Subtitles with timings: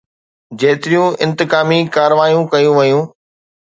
[0.63, 3.05] جيتريون انتقامي ڪارروايون ڪيون ويون